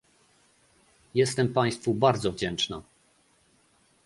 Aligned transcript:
Jestem 1.15 1.53
państwu 1.53 1.93
bardzo 1.93 2.31
wdzięczna 2.31 2.81